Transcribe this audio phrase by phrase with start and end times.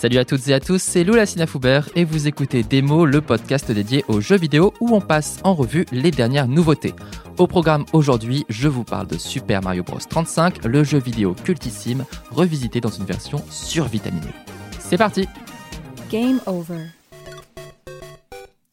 [0.00, 3.70] Salut à toutes et à tous, c'est Lula Sinafoubert et vous écoutez Démo, le podcast
[3.70, 6.94] dédié aux jeux vidéo où on passe en revue les dernières nouveautés.
[7.36, 12.06] Au programme aujourd'hui, je vous parle de Super Mario Bros 35, le jeu vidéo cultissime
[12.30, 14.32] revisité dans une version survitaminée.
[14.78, 15.28] C'est parti
[16.10, 16.86] Game over.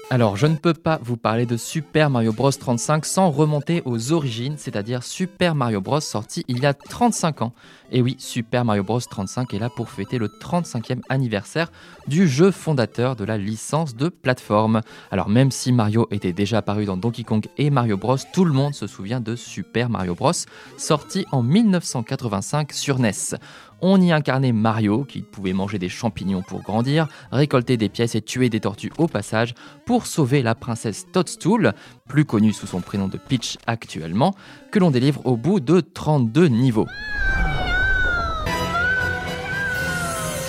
[0.10, 4.14] Alors, je ne peux pas vous parler de Super Mario Bros 35 sans remonter aux
[4.14, 7.54] origines, c'est-à-dire Super Mario Bros sorti il y a 35 ans.
[7.92, 11.74] Et oui, Super Mario Bros 35 est là pour fêter le 35e anniversaire
[12.08, 14.82] du jeu fondateur de la licence de plateforme.
[15.12, 18.54] Alors, même si Mario était déjà apparu dans Donkey Kong et Mario Bros, tout le
[18.54, 20.32] monde se souvient de Super Mario Bros,
[20.78, 23.36] sorti en 1985 sur NES.
[23.82, 28.22] On y incarnait Mario, qui pouvait manger des champignons pour grandir, récolter des pièces et
[28.22, 29.54] tuer des tortues au passage,
[29.86, 31.74] pour sauver la princesse Toadstool,
[32.08, 34.34] plus connue sous son prénom de Peach actuellement,
[34.72, 36.88] que l'on délivre au bout de 32 niveaux.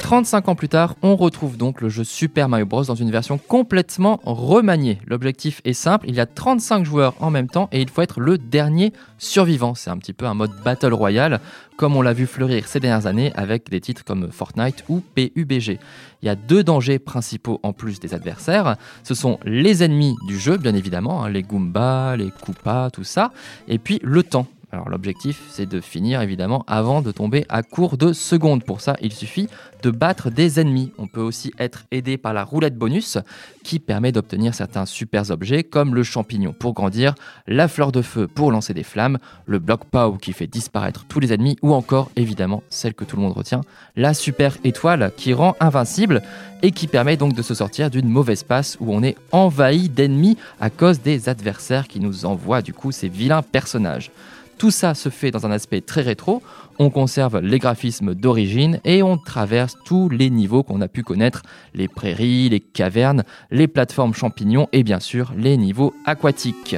[0.09, 3.37] 35 ans plus tard, on retrouve donc le jeu Super Mario Bros dans une version
[3.37, 4.97] complètement remaniée.
[5.07, 8.19] L'objectif est simple, il y a 35 joueurs en même temps et il faut être
[8.19, 9.75] le dernier survivant.
[9.75, 11.41] C'est un petit peu un mode Battle Royale,
[11.77, 15.79] comme on l'a vu fleurir ces dernières années avec des titres comme Fortnite ou PUBG.
[16.23, 18.77] Il y a deux dangers principaux en plus des adversaires.
[19.03, 23.31] Ce sont les ennemis du jeu, bien évidemment, hein, les Goombas, les Koopas, tout ça,
[23.69, 24.47] et puis le temps.
[24.71, 28.65] Alors l'objectif, c'est de finir évidemment avant de tomber à court de secondes.
[28.65, 29.49] Pour ça, il suffit
[29.83, 30.93] de battre des ennemis.
[30.99, 33.17] On peut aussi être aidé par la roulette bonus
[33.65, 37.15] qui permet d'obtenir certains super objets comme le champignon pour grandir,
[37.47, 41.21] la fleur de feu pour lancer des flammes, le bloc pow qui fait disparaître tous
[41.21, 43.63] les ennemis ou encore évidemment celle que tout le monde retient,
[43.97, 46.23] la super étoile qui rend invincible
[46.63, 50.37] et qui permet donc de se sortir d'une mauvaise passe où on est envahi d'ennemis
[50.61, 54.11] à cause des adversaires qui nous envoient du coup ces vilains personnages.
[54.59, 56.43] Tout ça se fait dans un aspect très rétro,
[56.81, 61.43] on conserve les graphismes d'origine et on traverse tous les niveaux qu'on a pu connaître,
[61.75, 63.23] les prairies, les cavernes,
[63.53, 66.77] les plateformes champignons et bien sûr les niveaux aquatiques.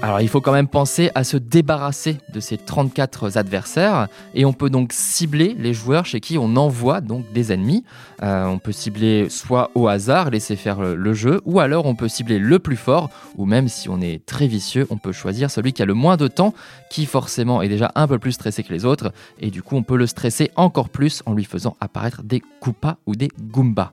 [0.00, 4.52] Alors il faut quand même penser à se débarrasser de ces 34 adversaires et on
[4.52, 7.82] peut donc cibler les joueurs chez qui on envoie donc des ennemis.
[8.22, 12.06] Euh, on peut cibler soit au hasard, laisser faire le, jeu, ou alors on peut
[12.06, 15.72] cibler le plus fort, ou même si on est très vicieux, on peut choisir celui
[15.72, 16.54] qui a le moins de temps,
[16.90, 19.82] qui forcément est déjà un peu plus stressé que les autres, et du coup on
[19.82, 23.92] peut le stresser encore plus en lui faisant apparaître des Koopas ou des Goombas.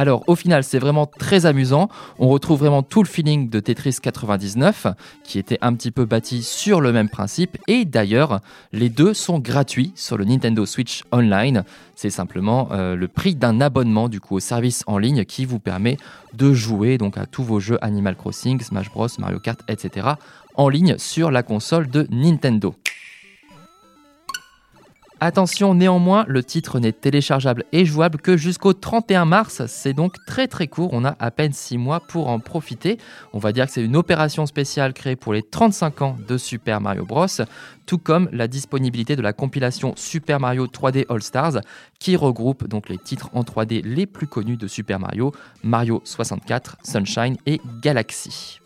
[0.00, 3.96] Alors au final c'est vraiment très amusant, on retrouve vraiment tout le feeling de Tetris
[4.00, 4.86] 99
[5.24, 8.40] qui était un petit peu bâti sur le même principe et d'ailleurs
[8.72, 11.64] les deux sont gratuits sur le Nintendo Switch Online.
[11.96, 15.58] C'est simplement euh, le prix d'un abonnement du coup au service en ligne qui vous
[15.58, 15.98] permet
[16.32, 20.12] de jouer donc à tous vos jeux Animal Crossing, Smash Bros, Mario Kart, etc.
[20.54, 22.74] en ligne sur la console de Nintendo.
[25.22, 30.48] Attention néanmoins, le titre n'est téléchargeable et jouable que jusqu'au 31 mars, c'est donc très
[30.48, 32.96] très court, on a à peine 6 mois pour en profiter.
[33.34, 36.80] On va dire que c'est une opération spéciale créée pour les 35 ans de Super
[36.80, 37.26] Mario Bros,
[37.84, 41.60] tout comme la disponibilité de la compilation Super Mario 3D All Stars
[41.98, 45.32] qui regroupe donc les titres en 3D les plus connus de Super Mario,
[45.62, 48.60] Mario 64, Sunshine et Galaxy.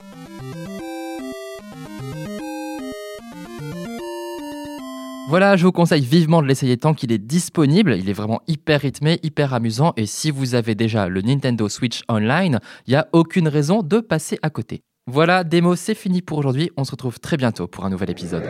[5.27, 7.97] Voilà, je vous conseille vivement de l'essayer tant qu'il est disponible.
[7.97, 9.95] Il est vraiment hyper rythmé, hyper amusant.
[9.97, 14.01] Et si vous avez déjà le Nintendo Switch Online, il n'y a aucune raison de
[14.01, 14.83] passer à côté.
[15.07, 16.71] Voilà, démo, c'est fini pour aujourd'hui.
[16.77, 18.45] On se retrouve très bientôt pour un nouvel épisode.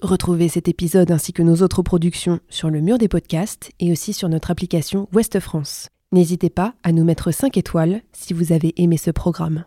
[0.00, 4.12] Retrouvez cet épisode ainsi que nos autres productions sur le mur des podcasts et aussi
[4.12, 5.88] sur notre application Ouest France.
[6.10, 9.64] N'hésitez pas à nous mettre 5 étoiles si vous avez aimé ce programme.